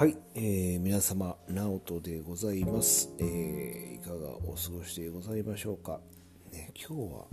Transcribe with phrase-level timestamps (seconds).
[0.00, 6.00] はい、えー、皆様、直人でございます、えー、いかがお過ごしでございましょうか。
[6.50, 7.26] ね、今日は、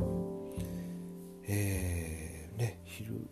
[1.48, 3.26] えー、ね、昼、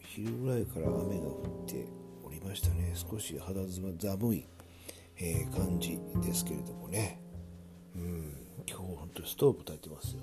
[0.00, 1.86] 昼ぐらいから雨が降って
[2.26, 2.92] おりましたね。
[2.94, 4.46] 少し肌寒い、
[5.16, 7.18] えー、感じですけれどもね。
[7.96, 8.36] うん、
[8.68, 10.20] 今日本当にストーブ焚いてますよ。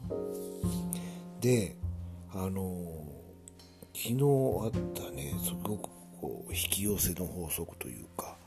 [1.40, 1.76] で、
[2.32, 3.08] あの
[3.96, 4.18] 昨日
[4.64, 5.90] あったね、すごく
[6.22, 8.38] こう引き寄せの法則というか、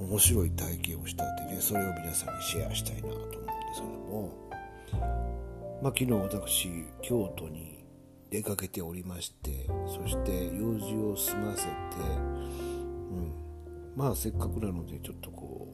[0.00, 3.42] 面白い体験をしたんでねそれを皆さんにシェアしたいなと思うんで
[3.74, 4.50] すけども、
[5.82, 7.84] まあ、昨日私京都に
[8.30, 11.70] 出かけておりましてそして用事を済ませて、
[13.10, 13.32] うん、
[13.94, 15.68] まあせっかくなのでちょっとこ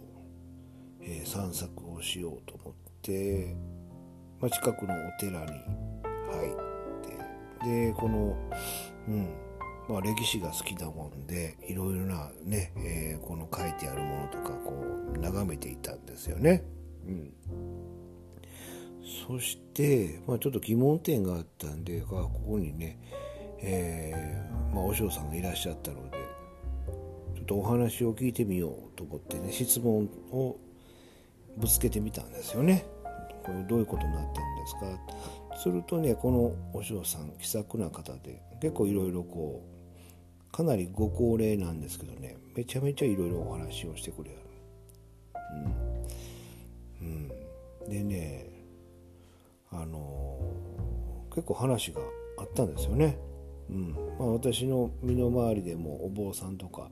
[1.01, 3.55] う、えー、散策をしようと思って、
[4.41, 6.49] まあ、近くのお寺に入
[7.63, 8.37] ってでこの、
[9.07, 9.46] うん、
[9.89, 14.85] まあ、歴史が好きなもんでいろいろなね、えー、この書いてあるものとかこ
[15.15, 16.65] う眺めていたんですよね。
[17.07, 17.33] うん、
[19.29, 22.99] そして、まあ、ちょっと疑問点があったんでここにね、
[23.61, 26.19] えー、まあ、お嬢さんがいらっしゃったので
[27.37, 30.57] ちょっとお話を聞いてみようと思ってね質問を
[31.57, 32.85] ぶつけてみたんですよね。
[33.45, 35.59] これどういうことになってるんですか？
[35.63, 39.76] するとねこのお嬢さん気さくな方で結構いろいろこう
[40.57, 42.39] かなりご高齢なんですけどね。
[42.55, 44.37] めちゃめちゃいろいろお話をしてくれる、
[47.03, 47.29] うん。
[47.85, 48.47] うん、でね
[49.71, 50.39] あの、
[51.35, 52.01] 結構話が
[52.39, 53.19] あったんですよね、
[53.69, 53.93] うん。
[54.19, 56.89] まあ、私の身の回りでもお坊さんとか、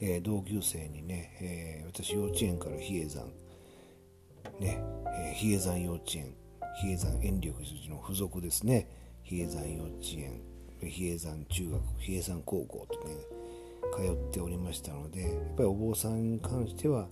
[0.00, 3.26] えー、同級生にね、えー、私幼稚園から比叡山
[4.58, 4.82] ね、
[5.30, 6.34] え比叡山幼稚園
[6.82, 8.88] 比叡山延暦寺の付属ですね。
[9.22, 10.55] 比叡山幼稚園。
[10.80, 13.14] 比叡山中学比叡山高校とね
[13.96, 17.08] 通っておりましたのでやっぱりお坊さんに関しては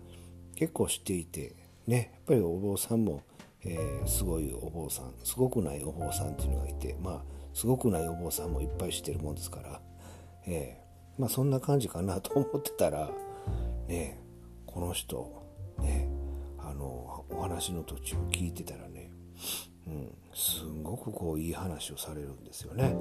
[0.54, 1.54] 結構知っていて
[1.86, 3.22] ねやっぱりお坊さんも、
[3.64, 7.22] えー、すごいお坊さんすごくないお坊さんっていうのがいてまあ
[7.52, 9.80] すごくないお坊さんもいっぱい知ってるもんですから、
[10.46, 13.10] えー、まあそんな感じかなと思ってたら
[13.88, 14.20] ね
[14.66, 15.44] この人
[15.78, 16.08] ね
[16.58, 19.10] あのお話の途中聞いてたらね
[19.86, 22.96] うん、すごくこういい話をされるんですよね。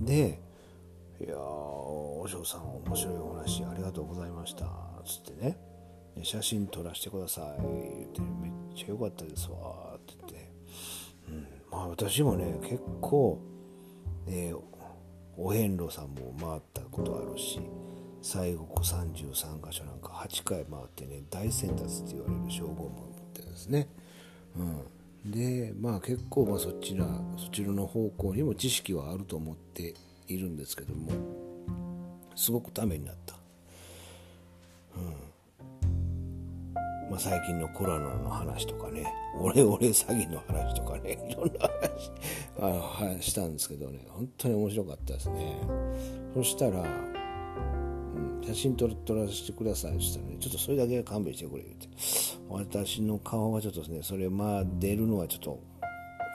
[0.00, 0.40] で
[1.20, 4.66] 「いやお嬢さん面白いお話ありがとうございました」
[5.04, 5.58] つってね
[6.22, 10.52] 「写真撮らせてください」言って「めっちゃ良かったですわ」って言って、
[11.28, 13.38] うん、まあ私もね結構、
[14.26, 14.54] ね、
[15.36, 17.60] お遍路さんも回ったことあるし
[18.20, 19.32] 西国33
[19.64, 23.88] 箇所なんか8回回ってね大先達って言われる称号も持ってるんですね。
[24.56, 24.97] うん。
[25.24, 27.06] でまあ結構まあそちら
[27.36, 29.94] そちらの方向にも知識はあると思って
[30.26, 31.10] いるんですけども
[32.34, 33.34] すごくためになった、
[34.96, 35.28] うん。
[37.10, 45.56] まあ、最近のコロナの話とかねオレオレ詐欺の話とかねいろんな話あしたんですけどね本当に面白かったですね。
[46.34, 46.84] そしたら
[48.48, 48.94] 写真撮ら
[49.28, 49.94] せてください。
[49.94, 51.86] そしたらねちょっとそれだけは勘弁してくれって。
[52.48, 55.62] 私の顔がちょっとですねそれまあ出るのはちょっと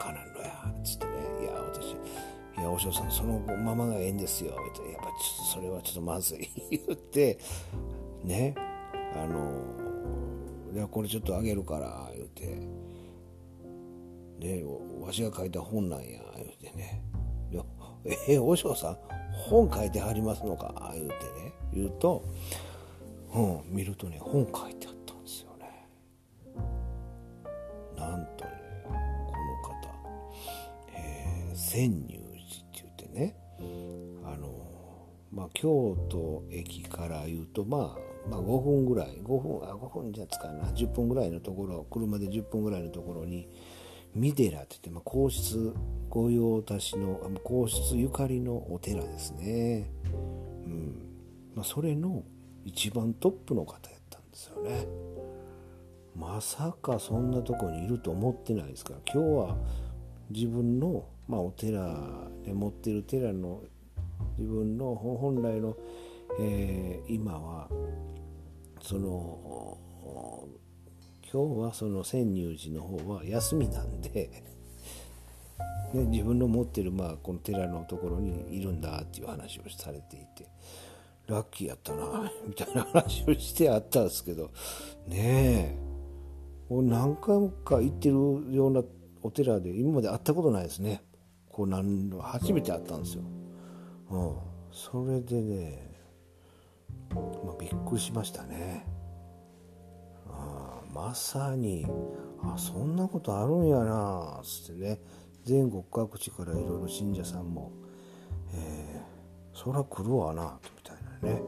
[0.00, 1.12] かなんのやっつってね。
[1.42, 4.52] いや私いやお嬢さんそのままがええんですよ。
[4.52, 7.38] ってやっぱちょっとそれはちょっとまずい言って。
[8.22, 8.54] ね。
[9.16, 9.52] あの
[10.72, 12.46] いやこれちょっとあげるから言うて。
[14.38, 14.62] ね
[15.00, 17.02] わしが書いた本なんや言うてね。
[18.28, 18.96] えお嬢さん
[19.32, 20.92] 本書いてはりますのか？
[20.94, 22.24] 言うてね言うと、
[23.34, 25.86] うん、見るとね本書いてあったんですよね。
[27.96, 28.50] なんとね
[28.84, 28.98] この
[29.62, 29.94] 方、
[30.96, 33.36] えー、千入寺って言ってね
[34.24, 34.52] あの
[35.32, 39.18] まあ京都駅から言うとまあまあ5分ぐらい。
[39.22, 40.64] 5分あ5分じゃ使うな。
[40.66, 43.48] 10分ぐらいのところ車で10分ぐらいのところに
[44.14, 45.74] 三寺って言って、まあ、皇室
[46.08, 50.94] 御用達の皇室ゆかりのお寺ですね、うん。
[51.54, 52.22] まあ、それの
[52.64, 54.86] 一番トップの方やったんですよね。
[56.16, 59.00] まさかそんなとこにいると思ってないですから。
[59.12, 59.56] 今日は
[60.30, 63.62] 自分の、まあ、お寺で持ってる寺の
[64.38, 65.76] 自分の本来の、
[66.38, 67.68] えー、今は
[68.80, 69.78] その
[71.34, 74.30] 今日はその潜入寺の方は休みなんで
[75.92, 80.48] ね、自分の持ってる、まあ、この寺のところにいるんだっていう話をされていて
[81.26, 84.52] ラッキーやったな みたいな話をしてあったんですけど
[85.08, 85.78] ねえ
[86.70, 88.14] 俺何回もか行ってる
[88.54, 88.84] ような
[89.20, 91.02] お寺で今まで会ったことないですね。
[91.48, 93.22] こうなん初めて会ったんですよ、
[94.10, 94.36] うん、
[94.70, 95.94] それでね
[97.10, 98.93] まあ、びっくりしましたね。
[100.94, 101.86] まさに
[102.40, 105.00] あそんなことあるんやなっつってね。
[105.44, 107.70] 全国各地からいろいろ信者さんも、
[108.54, 111.42] えー、そら来るわなみたいなね。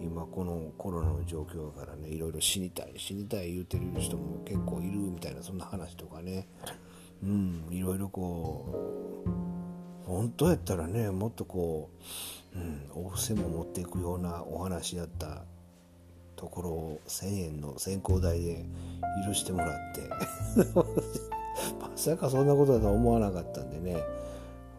[0.00, 6.48] 今このコロナの状況だからねいろいろ死にたい死にたい言うてる人も結構いるみたいなそんな話とかね。
[7.22, 11.90] うんいろいろこう本当やったらねもっとこ
[12.54, 12.60] う、う
[13.02, 15.44] ん、お布施も持っていくようなお話だった
[16.46, 18.64] ところを1000円の先行代で
[19.26, 20.08] 許してもらって。
[21.80, 24.00] まさかそんなことだとは思わなかったんでね。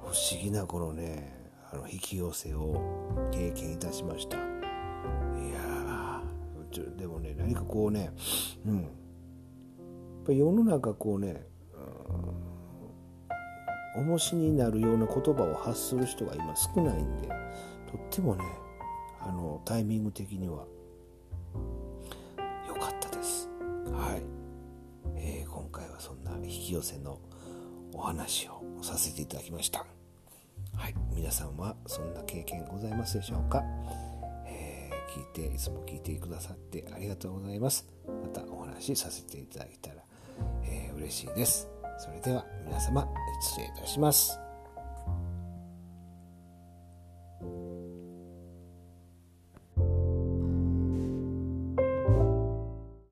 [0.01, 2.81] 不思議なこのねあの引き寄せを
[3.31, 4.37] 経験いたしました。
[4.37, 4.39] い
[5.51, 6.23] や
[6.97, 8.11] でもね何かこうね
[8.65, 8.75] うん。
[8.77, 8.87] やっ
[10.25, 11.45] ぱ世の中こうね
[13.97, 18.43] 重しになるような言葉を発する人が今少ないんでとってもね
[19.19, 20.65] あのタイミング的には
[23.91, 24.23] はい、
[25.15, 27.19] えー、今回はそんな引き寄せの
[27.93, 29.85] お話をさせていただきました。
[30.75, 30.95] はい。
[31.13, 33.63] 皆さんはそんな経験ございますでしょうか、
[34.45, 37.87] えー、聞いていつも聞いてくださってありがとうございます。
[38.07, 40.03] またお話しさせていただけたら、
[40.63, 41.67] えー、嬉しいです。
[41.97, 43.07] それでは皆様
[43.41, 44.46] 失礼いたします。